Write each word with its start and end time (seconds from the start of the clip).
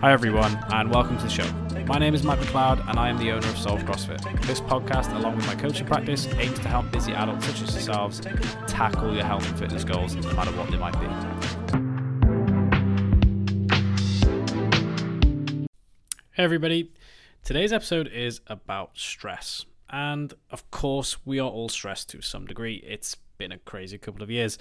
Hi, 0.00 0.12
everyone, 0.12 0.56
and 0.70 0.88
welcome 0.88 1.16
to 1.16 1.24
the 1.24 1.28
show. 1.28 1.50
My 1.86 1.98
name 1.98 2.14
is 2.14 2.22
Mike 2.22 2.38
McLeod, 2.38 2.88
and 2.88 2.96
I 2.96 3.08
am 3.08 3.18
the 3.18 3.32
owner 3.32 3.48
of 3.48 3.58
Solve 3.58 3.82
CrossFit. 3.82 4.22
This 4.42 4.60
podcast, 4.60 5.12
along 5.16 5.34
with 5.36 5.46
my 5.48 5.56
coaching 5.56 5.84
practice, 5.84 6.28
aims 6.38 6.60
to 6.60 6.68
help 6.68 6.92
busy 6.92 7.12
adults 7.12 7.46
such 7.46 7.60
as 7.62 7.74
yourselves 7.74 8.20
tackle 8.68 9.12
your 9.14 9.24
health 9.24 9.44
and 9.48 9.58
fitness 9.58 9.82
goals, 9.82 10.14
no 10.14 10.32
matter 10.34 10.52
what 10.52 10.70
they 10.70 10.76
might 10.76 10.94
be. 11.00 11.08
Hey, 16.30 16.44
everybody. 16.44 16.92
Today's 17.42 17.72
episode 17.72 18.06
is 18.06 18.40
about 18.46 18.92
stress. 18.94 19.66
And 19.90 20.34
of 20.52 20.70
course, 20.70 21.16
we 21.26 21.40
are 21.40 21.50
all 21.50 21.68
stressed 21.68 22.10
to 22.10 22.22
some 22.22 22.46
degree. 22.46 22.76
It's 22.86 23.16
been 23.38 23.50
a 23.50 23.58
crazy 23.58 23.98
couple 23.98 24.22
of 24.22 24.30
years. 24.30 24.56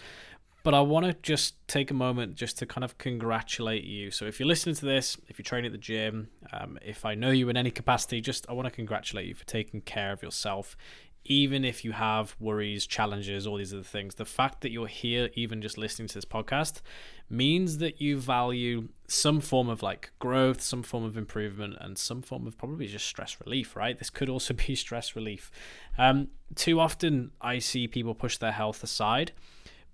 But 0.64 0.74
I 0.74 0.82
want 0.82 1.06
to 1.08 1.14
just 1.22 1.56
take 1.68 1.90
a 1.90 1.94
moment 1.94 2.36
just 2.36 2.58
to 2.60 2.66
kind 2.66 2.84
of 2.84 2.98
congratulate 2.98 3.84
you. 3.84 4.12
So 4.12 4.26
if 4.26 4.40
you're 4.40 4.48
listening 4.48 4.76
to 4.76 4.86
this, 4.86 5.18
if 5.28 5.40
you're 5.40 5.44
training 5.44 5.68
at 5.68 5.72
the 5.72 5.78
gym, 5.78 6.30
um, 6.54 6.78
if 6.86 7.04
I 7.04 7.16
know 7.16 7.32
you 7.32 7.50
in 7.50 7.58
any 7.58 7.72
capacity, 7.72 8.22
just 8.22 8.46
I 8.48 8.54
want 8.54 8.68
to 8.68 8.72
congratulate 8.72 9.28
you 9.28 9.34
for 9.34 9.46
taking 9.46 9.82
care 9.82 10.12
of 10.12 10.22
yourself. 10.22 10.78
Even 11.26 11.64
if 11.64 11.86
you 11.86 11.92
have 11.92 12.36
worries, 12.40 12.88
challenges, 12.88 13.46
all 13.46 13.58
these 13.58 13.74
other 13.74 13.84
things, 13.84 14.16
the 14.16 14.26
fact 14.26 14.62
that 14.62 14.72
you're 14.72 14.88
here, 14.88 15.30
even 15.36 15.62
just 15.62 15.78
listening 15.78 16.08
to 16.08 16.16
this 16.16 16.26
podcast, 16.26 16.82
means 17.30 17.78
that 17.78 18.02
you 18.02 18.20
value 18.20 18.90
some 19.08 19.40
form 19.40 19.70
of 19.70 19.82
like 19.84 20.12
growth, 20.20 20.62
some 20.62 20.84
form 20.84 21.04
of 21.04 21.18
improvement, 21.18 21.76
and 21.80 21.98
some 21.98 22.22
form 22.22 22.46
of 22.48 22.58
probably 22.58 22.88
just 22.88 23.06
stress 23.06 23.38
relief, 23.44 23.76
right? 23.76 23.98
This 23.98 24.10
could 24.10 24.30
also 24.30 24.54
be 24.68 24.76
stress 24.76 25.16
relief. 25.16 25.52
Um, 25.98 26.30
too 26.56 26.80
often, 26.80 27.32
I 27.40 27.60
see 27.60 27.88
people 27.88 28.14
push 28.14 28.38
their 28.38 28.52
health 28.52 28.84
aside 28.84 29.32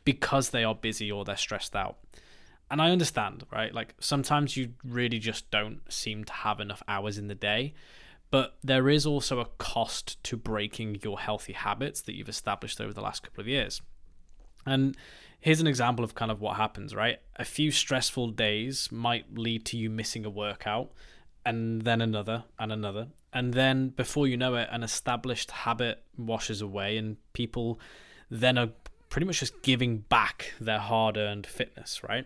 because 0.07 0.51
they 0.51 0.63
are 0.63 0.73
busy 0.73 1.11
or 1.11 1.25
they're 1.25 1.35
stressed 1.35 1.75
out. 1.75 1.97
And 2.71 2.81
I 2.81 2.91
understand, 2.91 3.45
right? 3.51 3.73
Like 3.73 3.93
sometimes 3.99 4.55
you 4.55 4.69
really 4.85 5.19
just 5.19 5.51
don't 5.51 5.81
seem 5.91 6.23
to 6.23 6.31
have 6.31 6.61
enough 6.61 6.81
hours 6.87 7.17
in 7.17 7.27
the 7.27 7.35
day. 7.35 7.73
But 8.31 8.57
there 8.63 8.87
is 8.87 9.05
also 9.05 9.41
a 9.41 9.49
cost 9.57 10.23
to 10.23 10.37
breaking 10.37 10.99
your 11.03 11.19
healthy 11.19 11.51
habits 11.51 11.99
that 12.03 12.15
you've 12.15 12.29
established 12.29 12.79
over 12.79 12.93
the 12.93 13.01
last 13.01 13.21
couple 13.21 13.41
of 13.41 13.49
years. 13.49 13.81
And 14.65 14.95
here's 15.41 15.59
an 15.59 15.67
example 15.67 16.05
of 16.05 16.15
kind 16.15 16.31
of 16.31 16.39
what 16.39 16.55
happens, 16.55 16.95
right? 16.95 17.19
A 17.35 17.43
few 17.43 17.69
stressful 17.69 18.29
days 18.29 18.89
might 18.89 19.37
lead 19.37 19.65
to 19.65 19.77
you 19.77 19.89
missing 19.89 20.25
a 20.25 20.29
workout, 20.29 20.93
and 21.45 21.81
then 21.81 21.99
another, 21.99 22.45
and 22.57 22.71
another. 22.71 23.07
And 23.33 23.53
then 23.53 23.89
before 23.89 24.25
you 24.25 24.37
know 24.37 24.55
it, 24.55 24.69
an 24.71 24.83
established 24.83 25.51
habit 25.51 26.01
washes 26.17 26.61
away, 26.61 26.97
and 26.97 27.17
people 27.33 27.77
then 28.29 28.57
are 28.57 28.69
pretty 29.09 29.25
much 29.25 29.39
just 29.39 29.61
giving 29.61 29.99
back 29.99 30.53
their 30.59 30.79
hard 30.79 31.17
earned 31.17 31.47
fitness, 31.47 32.01
right? 32.07 32.25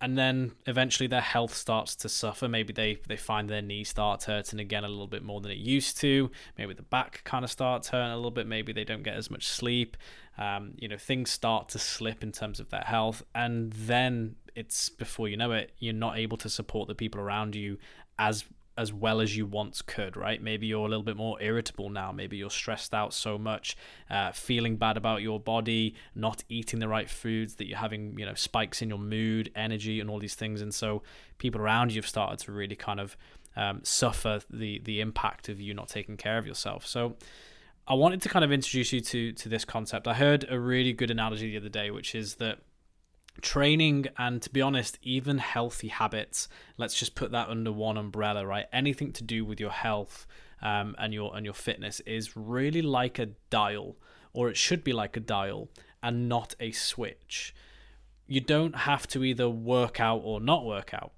And 0.00 0.16
then 0.16 0.52
eventually 0.66 1.08
their 1.08 1.20
health 1.20 1.54
starts 1.54 1.96
to 1.96 2.08
suffer. 2.08 2.48
Maybe 2.48 2.72
they, 2.72 2.98
they 3.08 3.16
find 3.16 3.48
their 3.48 3.62
knee 3.62 3.82
starts 3.82 4.26
hurting 4.26 4.60
again 4.60 4.84
a 4.84 4.88
little 4.88 5.08
bit 5.08 5.24
more 5.24 5.40
than 5.40 5.50
it 5.50 5.58
used 5.58 5.98
to. 6.00 6.30
Maybe 6.56 6.72
the 6.72 6.82
back 6.82 7.22
kind 7.24 7.44
of 7.44 7.50
starts 7.50 7.88
hurting 7.88 8.12
a 8.12 8.16
little 8.16 8.30
bit. 8.30 8.46
Maybe 8.46 8.72
they 8.72 8.84
don't 8.84 9.02
get 9.02 9.16
as 9.16 9.28
much 9.28 9.48
sleep. 9.48 9.96
Um, 10.38 10.74
you 10.76 10.86
know, 10.86 10.96
things 10.96 11.30
start 11.30 11.68
to 11.70 11.80
slip 11.80 12.22
in 12.22 12.30
terms 12.30 12.60
of 12.60 12.70
their 12.70 12.82
health. 12.82 13.24
And 13.34 13.72
then 13.72 14.36
it's 14.54 14.88
before 14.88 15.28
you 15.28 15.36
know 15.36 15.50
it, 15.50 15.72
you're 15.78 15.94
not 15.94 16.16
able 16.16 16.36
to 16.38 16.48
support 16.48 16.86
the 16.86 16.94
people 16.94 17.20
around 17.20 17.56
you 17.56 17.78
as 18.20 18.44
as 18.78 18.92
well 18.92 19.20
as 19.20 19.36
you 19.36 19.44
once 19.44 19.82
could, 19.82 20.16
right? 20.16 20.40
Maybe 20.40 20.68
you're 20.68 20.86
a 20.86 20.88
little 20.88 21.02
bit 21.02 21.16
more 21.16 21.36
irritable 21.42 21.90
now. 21.90 22.12
Maybe 22.12 22.36
you're 22.36 22.48
stressed 22.48 22.94
out 22.94 23.12
so 23.12 23.36
much, 23.36 23.76
uh, 24.08 24.30
feeling 24.30 24.76
bad 24.76 24.96
about 24.96 25.20
your 25.20 25.40
body, 25.40 25.96
not 26.14 26.44
eating 26.48 26.78
the 26.78 26.86
right 26.86 27.10
foods, 27.10 27.56
that 27.56 27.66
you're 27.66 27.78
having, 27.78 28.16
you 28.16 28.24
know, 28.24 28.34
spikes 28.34 28.80
in 28.80 28.88
your 28.88 29.00
mood, 29.00 29.50
energy, 29.56 29.98
and 29.98 30.08
all 30.08 30.20
these 30.20 30.36
things. 30.36 30.62
And 30.62 30.72
so 30.72 31.02
people 31.38 31.60
around 31.60 31.92
you 31.92 31.98
have 31.98 32.08
started 32.08 32.38
to 32.38 32.52
really 32.52 32.76
kind 32.76 33.00
of 33.00 33.16
um, 33.56 33.80
suffer 33.82 34.40
the 34.48 34.78
the 34.84 35.00
impact 35.00 35.48
of 35.48 35.60
you 35.60 35.74
not 35.74 35.88
taking 35.88 36.16
care 36.16 36.38
of 36.38 36.46
yourself. 36.46 36.86
So 36.86 37.16
I 37.88 37.94
wanted 37.94 38.22
to 38.22 38.28
kind 38.28 38.44
of 38.44 38.52
introduce 38.52 38.92
you 38.92 39.00
to 39.00 39.32
to 39.32 39.48
this 39.48 39.64
concept. 39.64 40.06
I 40.06 40.14
heard 40.14 40.46
a 40.48 40.60
really 40.60 40.92
good 40.92 41.10
analogy 41.10 41.50
the 41.50 41.56
other 41.56 41.68
day, 41.68 41.90
which 41.90 42.14
is 42.14 42.36
that 42.36 42.60
training 43.40 44.06
and 44.16 44.42
to 44.42 44.50
be 44.50 44.60
honest 44.60 44.98
even 45.02 45.38
healthy 45.38 45.88
habits. 45.88 46.48
Let's 46.76 46.98
just 46.98 47.14
put 47.14 47.30
that 47.32 47.48
under 47.48 47.72
one 47.72 47.96
umbrella 47.96 48.46
right? 48.46 48.66
Anything 48.72 49.12
to 49.14 49.24
do 49.24 49.44
with 49.44 49.60
your 49.60 49.70
health 49.70 50.26
um, 50.62 50.94
and 50.98 51.14
your 51.14 51.36
and 51.36 51.44
your 51.44 51.54
fitness 51.54 52.00
is 52.00 52.36
really 52.36 52.82
like 52.82 53.18
a 53.18 53.26
dial 53.50 53.96
or 54.32 54.48
it 54.48 54.56
should 54.56 54.84
be 54.84 54.92
like 54.92 55.16
a 55.16 55.20
dial 55.20 55.68
and 56.02 56.28
not 56.28 56.54
a 56.60 56.72
switch. 56.72 57.54
You 58.26 58.40
don't 58.40 58.76
have 58.76 59.06
to 59.08 59.24
either 59.24 59.48
work 59.48 60.00
out 60.00 60.20
or 60.24 60.40
not 60.40 60.64
work 60.64 60.92
out. 60.92 61.12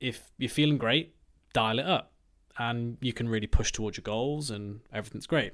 If 0.00 0.30
you're 0.38 0.50
feeling 0.50 0.78
great 0.78 1.14
dial 1.52 1.78
it 1.78 1.86
up 1.86 2.12
and 2.58 2.98
you 3.00 3.12
can 3.12 3.28
really 3.28 3.46
push 3.46 3.72
towards 3.72 3.96
your 3.96 4.02
goals 4.02 4.50
and 4.50 4.80
everything's 4.92 5.26
great. 5.26 5.52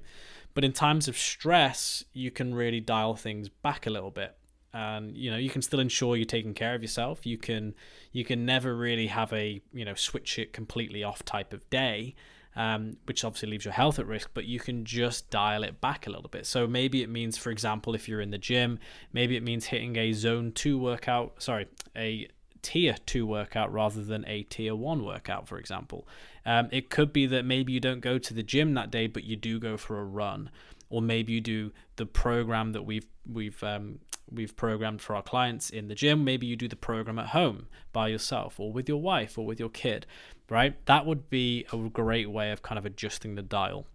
But 0.54 0.64
in 0.64 0.72
times 0.72 1.08
of 1.08 1.16
stress 1.16 2.04
you 2.12 2.30
can 2.30 2.54
really 2.54 2.80
dial 2.80 3.14
things 3.14 3.48
back 3.48 3.86
a 3.86 3.90
little 3.90 4.10
bit 4.10 4.36
and 4.74 5.16
you 5.16 5.30
know 5.30 5.36
you 5.36 5.50
can 5.50 5.62
still 5.62 5.80
ensure 5.80 6.16
you're 6.16 6.24
taking 6.24 6.54
care 6.54 6.74
of 6.74 6.82
yourself. 6.82 7.26
You 7.26 7.38
can 7.38 7.74
you 8.12 8.24
can 8.24 8.46
never 8.46 8.74
really 8.76 9.08
have 9.08 9.32
a 9.32 9.60
you 9.72 9.84
know 9.84 9.94
switch 9.94 10.38
it 10.38 10.52
completely 10.52 11.02
off 11.02 11.24
type 11.24 11.52
of 11.52 11.68
day 11.70 12.14
um, 12.54 12.96
which 13.06 13.24
obviously 13.24 13.50
leaves 13.50 13.64
your 13.64 13.72
health 13.72 13.98
at 13.98 14.06
risk 14.06 14.30
but 14.34 14.44
you 14.44 14.60
can 14.60 14.84
just 14.84 15.30
dial 15.30 15.62
it 15.62 15.80
back 15.80 16.06
a 16.06 16.10
little 16.10 16.28
bit. 16.28 16.46
So 16.46 16.66
maybe 16.66 17.02
it 17.02 17.08
means 17.08 17.38
for 17.38 17.50
example 17.50 17.94
if 17.94 18.08
you're 18.08 18.20
in 18.20 18.30
the 18.30 18.38
gym 18.38 18.78
maybe 19.12 19.36
it 19.36 19.42
means 19.42 19.66
hitting 19.66 19.96
a 19.96 20.12
zone 20.12 20.52
2 20.52 20.78
workout 20.78 21.42
sorry 21.42 21.66
a 21.96 22.28
tier 22.60 22.94
2 23.06 23.26
workout 23.26 23.72
rather 23.72 24.02
than 24.04 24.24
a 24.26 24.42
tier 24.44 24.74
1 24.74 25.04
workout 25.04 25.48
for 25.48 25.58
example. 25.58 26.06
Um, 26.44 26.68
it 26.72 26.90
could 26.90 27.12
be 27.12 27.26
that 27.26 27.44
maybe 27.44 27.72
you 27.72 27.80
don't 27.80 28.00
go 28.00 28.18
to 28.18 28.34
the 28.34 28.42
gym 28.42 28.74
that 28.74 28.90
day 28.90 29.06
but 29.06 29.24
you 29.24 29.36
do 29.36 29.58
go 29.58 29.76
for 29.76 29.98
a 29.98 30.04
run 30.04 30.50
or 30.90 31.00
maybe 31.00 31.32
you 31.32 31.40
do 31.40 31.72
the 31.96 32.06
program 32.06 32.72
that 32.72 32.82
we've 32.82 33.06
we've 33.26 33.62
um, 33.64 34.00
we've 34.30 34.56
programmed 34.56 35.02
for 35.02 35.14
our 35.14 35.22
clients 35.22 35.70
in 35.70 35.88
the 35.88 35.94
gym. 35.94 36.24
Maybe 36.24 36.46
you 36.46 36.56
do 36.56 36.68
the 36.68 36.76
program 36.76 37.18
at 37.18 37.28
home 37.28 37.66
by 37.92 38.08
yourself 38.08 38.58
or 38.58 38.72
with 38.72 38.88
your 38.88 39.00
wife 39.00 39.36
or 39.38 39.46
with 39.46 39.60
your 39.60 39.68
kid, 39.68 40.06
right? 40.48 40.84
That 40.86 41.06
would 41.06 41.28
be 41.30 41.66
a 41.72 41.76
great 41.76 42.30
way 42.30 42.52
of 42.52 42.62
kind 42.62 42.78
of 42.78 42.86
adjusting 42.86 43.34
the 43.34 43.42
dial. 43.42 43.86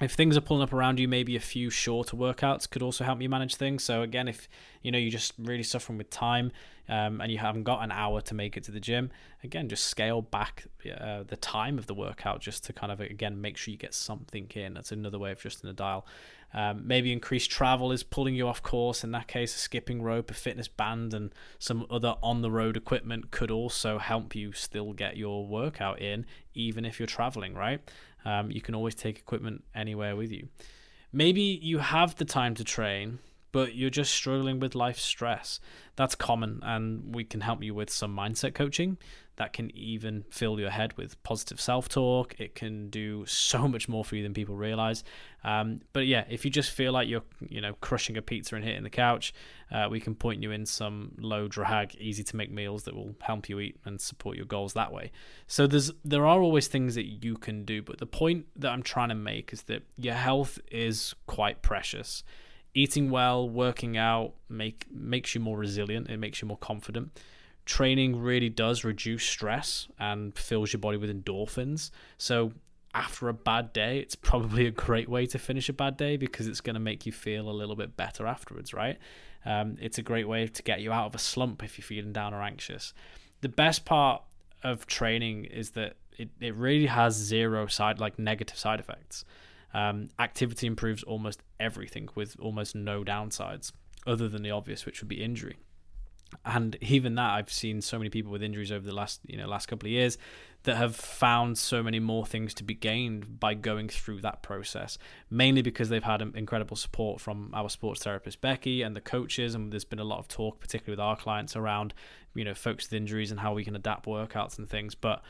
If 0.00 0.12
things 0.12 0.36
are 0.36 0.40
pulling 0.40 0.64
up 0.64 0.72
around 0.72 0.98
you, 0.98 1.06
maybe 1.06 1.36
a 1.36 1.40
few 1.40 1.70
shorter 1.70 2.16
workouts 2.16 2.68
could 2.68 2.82
also 2.82 3.04
help 3.04 3.22
you 3.22 3.28
manage 3.28 3.54
things. 3.54 3.84
So 3.84 4.02
again, 4.02 4.26
if 4.26 4.48
you 4.82 4.90
know 4.90 4.98
you're 4.98 5.10
just 5.10 5.34
really 5.38 5.62
suffering 5.62 5.98
with 5.98 6.10
time 6.10 6.50
um, 6.88 7.20
and 7.20 7.30
you 7.30 7.38
haven't 7.38 7.62
got 7.62 7.82
an 7.82 7.92
hour 7.92 8.20
to 8.22 8.34
make 8.34 8.56
it 8.56 8.64
to 8.64 8.72
the 8.72 8.80
gym, 8.80 9.12
again, 9.44 9.68
just 9.68 9.86
scale 9.86 10.20
back 10.20 10.64
uh, 11.00 11.22
the 11.22 11.36
time 11.36 11.78
of 11.78 11.86
the 11.86 11.94
workout 11.94 12.40
just 12.40 12.64
to 12.64 12.72
kind 12.72 12.90
of 12.90 13.00
again 13.00 13.40
make 13.40 13.56
sure 13.56 13.70
you 13.70 13.78
get 13.78 13.94
something 13.94 14.50
in. 14.56 14.74
That's 14.74 14.90
another 14.90 15.18
way 15.18 15.30
of 15.30 15.38
adjusting 15.38 15.68
the 15.68 15.74
dial. 15.74 16.06
Um, 16.54 16.86
maybe 16.86 17.12
increased 17.12 17.50
travel 17.50 17.90
is 17.90 18.02
pulling 18.04 18.34
you 18.36 18.46
off 18.46 18.62
course. 18.62 19.02
In 19.02 19.10
that 19.12 19.26
case, 19.26 19.54
a 19.56 19.58
skipping 19.58 20.02
rope, 20.02 20.30
a 20.30 20.34
fitness 20.34 20.68
band, 20.68 21.12
and 21.12 21.32
some 21.58 21.84
other 21.90 22.14
on 22.22 22.42
the 22.42 22.50
road 22.50 22.76
equipment 22.76 23.32
could 23.32 23.50
also 23.50 23.98
help 23.98 24.36
you 24.36 24.52
still 24.52 24.92
get 24.92 25.16
your 25.16 25.46
workout 25.46 26.00
in, 26.00 26.26
even 26.54 26.84
if 26.84 27.00
you're 27.00 27.08
traveling, 27.08 27.54
right? 27.54 27.80
Um, 28.24 28.50
you 28.50 28.60
can 28.60 28.74
always 28.74 28.94
take 28.94 29.18
equipment 29.18 29.64
anywhere 29.74 30.16
with 30.16 30.30
you. 30.32 30.48
Maybe 31.12 31.42
you 31.62 31.78
have 31.78 32.16
the 32.16 32.24
time 32.24 32.54
to 32.56 32.64
train, 32.64 33.18
but 33.52 33.74
you're 33.74 33.90
just 33.90 34.12
struggling 34.12 34.58
with 34.58 34.74
life 34.74 34.98
stress. 34.98 35.60
That's 35.96 36.14
common, 36.14 36.60
and 36.62 37.14
we 37.14 37.24
can 37.24 37.40
help 37.40 37.62
you 37.62 37.74
with 37.74 37.90
some 37.90 38.16
mindset 38.16 38.54
coaching 38.54 38.98
that 39.36 39.52
can 39.52 39.76
even 39.76 40.24
fill 40.30 40.60
your 40.60 40.70
head 40.70 40.96
with 40.96 41.20
positive 41.22 41.60
self 41.60 41.88
talk. 41.88 42.34
It 42.38 42.54
can 42.54 42.88
do 42.90 43.26
so 43.26 43.66
much 43.68 43.88
more 43.88 44.04
for 44.04 44.16
you 44.16 44.22
than 44.22 44.34
people 44.34 44.56
realize. 44.56 45.02
Um, 45.42 45.80
but 45.92 46.06
yeah, 46.06 46.24
if 46.30 46.44
you 46.44 46.50
just 46.50 46.70
feel 46.70 46.92
like 46.92 47.08
you're, 47.08 47.24
you 47.48 47.60
know, 47.60 47.74
crushing 47.80 48.16
a 48.16 48.22
pizza 48.22 48.54
and 48.54 48.64
hitting 48.64 48.84
the 48.84 48.90
couch, 48.90 49.34
uh, 49.70 49.88
we 49.90 50.00
can 50.00 50.14
point 50.14 50.42
you 50.42 50.52
in 50.52 50.64
some 50.64 51.12
low 51.18 51.48
drag, 51.48 51.94
easy 51.96 52.22
to 52.22 52.36
make 52.36 52.50
meals 52.50 52.84
that 52.84 52.94
will 52.94 53.14
help 53.20 53.48
you 53.48 53.58
eat 53.60 53.76
and 53.84 54.00
support 54.00 54.36
your 54.36 54.46
goals 54.46 54.72
that 54.74 54.92
way. 54.92 55.10
So 55.46 55.66
there's 55.66 55.90
there 56.04 56.26
are 56.26 56.40
always 56.40 56.68
things 56.68 56.94
that 56.94 57.06
you 57.24 57.36
can 57.36 57.64
do, 57.64 57.82
but 57.82 57.98
the 57.98 58.06
point 58.06 58.46
that 58.56 58.70
I'm 58.70 58.82
trying 58.82 59.08
to 59.08 59.14
make 59.14 59.52
is 59.52 59.62
that 59.62 59.82
your 59.96 60.14
health 60.14 60.58
is 60.70 61.14
quite 61.26 61.62
precious. 61.62 62.22
Eating 62.76 63.10
well, 63.10 63.48
working 63.48 63.96
out, 63.96 64.34
make 64.48 64.86
makes 64.90 65.34
you 65.34 65.40
more 65.40 65.56
resilient. 65.56 66.08
It 66.08 66.18
makes 66.18 66.42
you 66.42 66.48
more 66.48 66.56
confident 66.56 67.18
training 67.64 68.20
really 68.20 68.48
does 68.48 68.84
reduce 68.84 69.24
stress 69.24 69.88
and 69.98 70.36
fills 70.36 70.72
your 70.72 70.80
body 70.80 70.96
with 70.96 71.10
endorphins. 71.10 71.90
So 72.18 72.52
after 72.94 73.28
a 73.28 73.34
bad 73.34 73.72
day, 73.72 73.98
it's 73.98 74.14
probably 74.14 74.66
a 74.66 74.70
great 74.70 75.08
way 75.08 75.26
to 75.26 75.38
finish 75.38 75.68
a 75.68 75.72
bad 75.72 75.96
day 75.96 76.16
because 76.16 76.46
it's 76.46 76.60
going 76.60 76.74
to 76.74 76.80
make 76.80 77.06
you 77.06 77.12
feel 77.12 77.50
a 77.50 77.52
little 77.52 77.76
bit 77.76 77.96
better 77.96 78.26
afterwards, 78.26 78.72
right? 78.72 78.98
Um, 79.44 79.76
it's 79.80 79.98
a 79.98 80.02
great 80.02 80.28
way 80.28 80.46
to 80.46 80.62
get 80.62 80.80
you 80.80 80.92
out 80.92 81.06
of 81.06 81.14
a 81.14 81.18
slump 81.18 81.62
if 81.62 81.76
you're 81.78 81.84
feeling 81.84 82.12
down 82.12 82.32
or 82.32 82.42
anxious. 82.42 82.94
The 83.40 83.48
best 83.48 83.84
part 83.84 84.22
of 84.62 84.86
training 84.86 85.46
is 85.46 85.70
that 85.70 85.96
it, 86.16 86.30
it 86.40 86.54
really 86.54 86.86
has 86.86 87.14
zero 87.14 87.66
side 87.66 87.98
like 87.98 88.18
negative 88.18 88.56
side 88.56 88.80
effects. 88.80 89.24
Um, 89.74 90.08
activity 90.18 90.66
improves 90.66 91.02
almost 91.02 91.42
everything 91.58 92.08
with 92.14 92.36
almost 92.40 92.74
no 92.74 93.02
downsides. 93.02 93.72
other 94.06 94.28
than 94.28 94.42
the 94.42 94.50
obvious, 94.50 94.86
which 94.86 95.00
would 95.00 95.08
be 95.08 95.22
injury. 95.22 95.56
And 96.44 96.76
even 96.80 97.14
that, 97.14 97.30
I've 97.30 97.52
seen 97.52 97.80
so 97.80 97.98
many 97.98 98.10
people 98.10 98.32
with 98.32 98.42
injuries 98.42 98.72
over 98.72 98.84
the 98.84 98.94
last 98.94 99.20
you 99.26 99.38
know 99.38 99.46
last 99.46 99.66
couple 99.66 99.86
of 99.86 99.92
years 99.92 100.18
that 100.64 100.76
have 100.76 100.96
found 100.96 101.58
so 101.58 101.82
many 101.82 102.00
more 102.00 102.24
things 102.24 102.54
to 102.54 102.64
be 102.64 102.74
gained 102.74 103.38
by 103.38 103.52
going 103.52 103.88
through 103.88 104.20
that 104.22 104.42
process. 104.42 104.98
Mainly 105.30 105.62
because 105.62 105.90
they've 105.90 106.02
had 106.02 106.22
incredible 106.22 106.76
support 106.76 107.20
from 107.20 107.50
our 107.54 107.68
sports 107.68 108.02
therapist 108.02 108.40
Becky 108.40 108.82
and 108.82 108.96
the 108.96 109.00
coaches, 109.00 109.54
and 109.54 109.72
there's 109.72 109.84
been 109.84 109.98
a 109.98 110.04
lot 110.04 110.18
of 110.18 110.28
talk, 110.28 110.60
particularly 110.60 110.94
with 110.94 111.04
our 111.04 111.16
clients, 111.16 111.54
around 111.54 111.94
you 112.34 112.44
know 112.44 112.54
folks 112.54 112.86
with 112.86 112.94
injuries 112.94 113.30
and 113.30 113.40
how 113.40 113.54
we 113.54 113.64
can 113.64 113.76
adapt 113.76 114.06
workouts 114.06 114.58
and 114.58 114.68
things. 114.68 114.94
But 114.94 115.22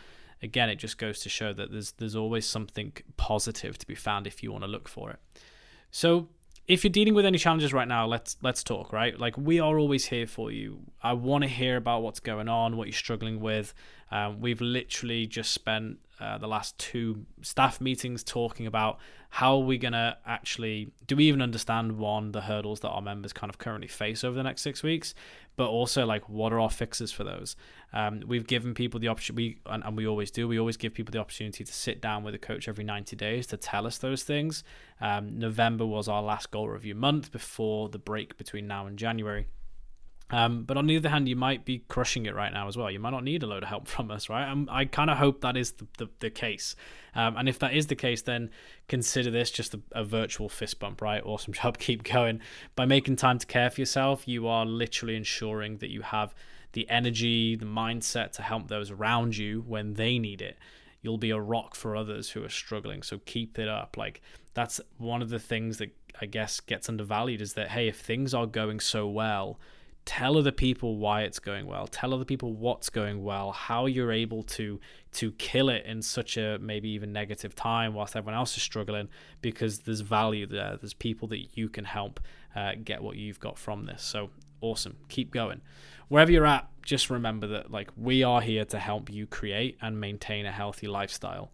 again, 0.43 0.70
it 0.70 0.76
just 0.76 0.99
goes 0.99 1.20
to 1.20 1.29
show 1.29 1.52
that 1.52 1.73
there's 1.73 1.93
there's 1.93 2.17
always 2.17 2.47
something 2.47 2.93
positive 3.17 3.79
to 3.79 3.87
be 3.87 3.94
found 3.94 4.26
if 4.26 4.43
you 4.43 4.52
want 4.52 4.64
to 4.64 4.70
look 4.70 4.88
for 4.88 5.11
it. 5.11 5.19
So 5.90 6.29
if 6.66 6.82
you're 6.82 6.90
dealing 6.90 7.14
with 7.14 7.26
any 7.26 7.38
challenges 7.38 7.72
right 7.72 7.88
now, 7.88 8.06
let's 8.06 8.37
let's 8.43 8.62
talk, 8.62 8.93
right? 8.93 9.19
Like 9.19 9.37
we 9.37 9.61
are 9.61 9.78
always 9.78 10.06
here 10.06 10.26
for 10.26 10.50
you. 10.50 10.81
I 11.02 11.12
want 11.12 11.43
to 11.43 11.49
hear 11.49 11.76
about 11.76 12.02
what's 12.02 12.20
going 12.20 12.49
on, 12.49 12.76
what 12.76 12.87
you're 12.87 12.94
struggling 12.94 13.40
with. 13.40 13.75
Um, 14.11 14.40
we've 14.40 14.61
literally 14.61 15.26
just 15.26 15.52
spent 15.52 15.99
uh, 16.20 16.38
the 16.38 16.46
last 16.46 16.78
two 16.78 17.26
staff 17.43 17.81
meetings 17.81 18.22
talking 18.22 18.66
about 18.66 18.99
how 19.31 19.56
are 19.56 19.64
we 19.64 19.76
going 19.76 19.93
to 19.93 20.16
actually 20.25 20.93
do 21.06 21.16
we 21.16 21.25
even 21.25 21.43
understand 21.43 21.99
one 21.99 22.32
the 22.32 22.43
hurdles 22.43 22.81
that 22.81 22.88
our 22.88 23.02
members 23.02 23.32
kind 23.32 23.50
of 23.50 23.58
currently 23.58 23.88
face 23.88 24.22
over 24.22 24.37
the 24.37 24.43
next 24.43 24.62
six 24.62 24.82
weeks 24.82 25.14
but 25.56 25.69
also 25.69 26.05
like 26.05 26.28
what 26.28 26.52
are 26.52 26.61
our 26.61 26.70
fixes 26.70 27.12
for 27.12 27.25
those? 27.25 27.56
Um, 27.93 28.22
we've 28.26 28.46
given 28.46 28.75
people 28.75 28.99
the 29.00 29.08
option 29.08 29.37
we 29.37 29.58
and, 29.66 29.84
and, 29.84 29.96
we 29.96 30.06
always 30.06 30.31
do 30.31 30.49
we 30.49 30.58
always 30.58 30.76
give 30.76 30.94
people 30.94 31.12
the 31.12 31.19
opportunity 31.19 31.64
to 31.64 31.72
sit 31.72 32.00
down 32.00 32.25
with 32.25 32.34
a 32.34 32.38
coach 32.38 32.69
every 32.69 32.84
90 32.84 33.16
days 33.16 33.46
to 33.49 33.56
tell 33.56 33.87
us 33.87 33.99
those 33.99 34.22
things. 34.22 34.64
Um, 35.00 35.38
november 35.38 35.87
was 35.87 36.08
our 36.08 36.22
last 36.22 36.50
goal 36.50 36.69
review 36.69 36.94
month 36.94 37.31
before 37.31 37.88
the 37.88 37.99
break 37.99 38.37
between 38.37 38.66
now 38.66 38.87
and 38.87 38.99
january 38.99 39.46
um, 40.31 40.65
but 40.65 40.76
on 40.76 40.87
the 40.87 40.97
other 40.97 41.11
hand, 41.11 41.29
you 41.29 41.37
might 41.37 41.65
be 41.65 41.85
crushing 41.88 42.26
it 42.26 42.35
right 42.35 42.53
now 42.53 42.67
as 42.67 42.76
well. 42.76 42.91
You 42.91 42.99
might 42.99 43.11
not 43.11 43.25
need 43.25 43.43
a 43.43 43.47
load 43.47 43.62
of 43.62 43.69
help 43.69 43.88
from 43.94 44.11
us, 44.11 44.29
right? 44.29 44.49
Um, 44.49 44.69
I 44.71 44.85
kind 44.87 45.11
of 45.11 45.19
hope 45.19 45.43
that 45.43 45.56
is 45.56 45.73
the, 45.73 45.87
the, 45.99 46.09
the 46.21 46.31
case. 46.31 46.75
Um, 47.15 47.37
and 47.37 47.49
if 47.49 47.59
that 47.61 47.75
is 47.75 47.87
the 47.87 47.94
case, 47.94 48.23
then 48.23 48.50
consider 48.88 49.31
this 49.31 49.50
just 49.50 49.75
a, 49.75 49.81
a, 49.93 50.05
virtual 50.05 50.49
fist 50.49 50.81
bump, 50.81 51.00
right? 51.03 51.23
Awesome 51.25 51.53
job. 51.53 51.79
Keep 51.79 52.05
going. 52.05 52.41
By 52.75 52.87
making 52.87 53.17
time 53.17 53.38
to 53.38 53.47
care 53.47 53.71
for 53.71 53.81
yourself, 53.81 54.26
you 54.26 54.49
are 54.49 54.67
literally 54.67 55.17
ensuring 55.17 55.79
that 55.79 55.91
you 55.91 56.03
have 56.03 56.35
the 56.73 56.88
energy, 56.91 57.55
the 57.55 57.67
mindset 57.67 58.32
to 58.32 58.43
help 58.43 58.69
those 58.69 58.91
around 58.91 59.37
you 59.37 59.62
when 59.67 59.94
they 59.94 60.19
need 60.19 60.43
it. 60.43 60.59
You'll 61.03 61.19
be 61.19 61.31
a 61.31 61.41
rock 61.41 61.75
for 61.75 61.94
others 61.94 62.31
who 62.31 62.43
are 62.43 62.49
struggling. 62.49 63.03
So 63.03 63.21
keep 63.26 63.59
it 63.59 63.69
up. 63.69 63.97
Like, 63.97 64.23
that's 64.55 64.81
one 64.97 65.23
of 65.23 65.29
the 65.29 65.38
things 65.38 65.79
that 65.79 65.94
I 66.21 66.26
guess 66.26 66.61
gets 66.61 66.88
undervalued 66.88 67.43
is 67.43 67.53
that, 67.55 67.69
hey, 67.69 67.88
if 67.88 68.00
things 68.00 68.32
are 68.32 68.47
going 68.47 68.81
so 68.81 69.06
well, 69.06 69.61
tell 70.05 70.37
other 70.37 70.53
people 70.53 70.99
why 70.99 71.23
it's 71.23 71.39
going 71.39 71.67
well 71.67 71.87
tell 71.87 72.12
other 72.12 72.27
people 72.27 72.53
what's 72.53 72.91
going 72.91 73.25
well 73.25 73.53
how 73.53 73.87
you're 73.87 74.12
able 74.12 74.43
to 74.43 74.79
to 75.15 75.31
kill 75.33 75.69
it 75.69 75.87
in 75.87 76.03
such 76.03 76.37
a 76.37 76.59
maybe 76.59 76.91
even 76.91 77.12
negative 77.12 77.55
time 77.55 77.95
whilst 77.95 78.17
everyone 78.17 78.35
else 78.35 78.56
is 78.56 78.62
struggling 78.62 79.09
because 79.41 79.81
there's 79.81 80.01
value 80.01 80.45
there. 80.45 80.77
There's 80.77 80.93
people 80.93 81.29
that 81.29 81.56
you 81.56 81.69
can 81.69 81.85
help 81.85 82.21
uh, 82.55 82.73
get 82.83 83.03
what 83.03 83.17
you've 83.17 83.41
got 83.41 83.56
from 83.56 83.87
this. 83.87 84.03
So 84.03 84.31
awesome. 84.61 84.97
Keep 85.09 85.31
going. 85.31 85.61
Wherever 86.09 86.31
you're 86.31 86.47
at 86.47 86.69
just 86.83 87.09
remember 87.09 87.47
that 87.47 87.71
like 87.71 87.91
we 87.97 88.23
are 88.23 88.43
here 88.43 88.65
to 88.67 88.79
help 88.79 89.09
you 89.09 89.27
create 89.27 89.79
and 89.81 89.99
maintain 89.99 90.45
a 90.45 90.53
healthy 90.53 90.87
lifestyle 90.87 91.50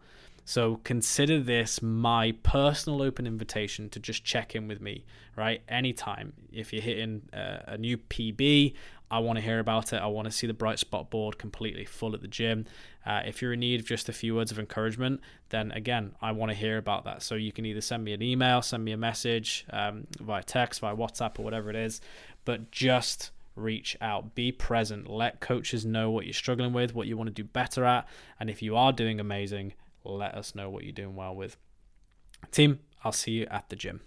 so 0.50 0.81
consider 0.82 1.38
this 1.38 1.81
my 1.81 2.32
personal 2.43 3.02
open 3.02 3.25
invitation 3.25 3.88
to 3.91 4.00
just 4.00 4.25
check 4.25 4.56
in 4.56 4.67
with 4.67 4.81
me, 4.81 5.05
right? 5.37 5.62
Anytime. 5.69 6.32
If 6.52 6.73
you're 6.73 6.82
hitting 6.82 7.23
a, 7.32 7.62
a 7.69 7.79
new 7.79 7.97
PB, 7.97 8.75
I 9.12 9.20
want 9.20 9.38
to 9.38 9.44
hear 9.44 9.61
about 9.61 9.93
it. 9.93 9.99
I 9.99 10.08
want 10.08 10.25
to 10.26 10.32
see 10.32 10.49
the 10.49 10.52
bright 10.52 10.81
spot 10.81 11.08
board 11.08 11.38
completely 11.38 11.85
full 11.85 12.17
at 12.17 12.20
the 12.20 12.26
gym. 12.26 12.67
Uh, 13.06 13.23
if 13.25 13.41
you're 13.41 13.52
in 13.52 13.61
need 13.61 13.79
of 13.79 13.87
just 13.87 14.08
a 14.08 14.12
few 14.12 14.35
words 14.35 14.50
of 14.50 14.58
encouragement, 14.58 15.20
then 15.50 15.70
again, 15.70 16.17
I 16.20 16.32
want 16.32 16.50
to 16.50 16.56
hear 16.56 16.79
about 16.79 17.05
that. 17.05 17.23
So 17.23 17.37
you 17.37 17.53
can 17.53 17.64
either 17.64 17.81
send 17.81 18.03
me 18.03 18.12
an 18.12 18.20
email, 18.20 18.61
send 18.61 18.85
me 18.85 18.91
a 18.91 18.96
message 18.96 19.64
um, 19.73 20.08
via 20.19 20.43
text, 20.43 20.81
via 20.81 20.96
WhatsApp, 20.96 21.38
or 21.38 21.44
whatever 21.44 21.70
it 21.70 21.76
is. 21.76 22.00
But 22.44 22.73
just 22.73 23.31
reach 23.55 23.96
out, 24.00 24.35
be 24.35 24.50
present, 24.50 25.08
let 25.08 25.38
coaches 25.38 25.87
know 25.87 26.11
what 26.11 26.25
you're 26.25 26.32
struggling 26.35 26.73
with, 26.73 26.93
what 26.93 27.06
you 27.06 27.17
want 27.17 27.29
to 27.29 27.32
do 27.32 27.44
better 27.44 27.85
at. 27.85 28.08
And 28.41 28.50
if 28.50 28.62
you 28.62 28.75
are 28.75 28.93
doing 28.93 29.20
amazing, 29.20 29.75
let 30.05 30.35
us 30.35 30.55
know 30.55 30.70
what 30.70 30.85
you're 30.85 30.93
doing 30.93 31.17
well 31.17 31.35
with. 31.35 31.56
Team, 32.50 32.81
I'll 33.05 33.12
see 33.12 33.32
you 33.32 33.47
at 33.50 33.69
the 33.69 33.76
gym. 33.76 34.00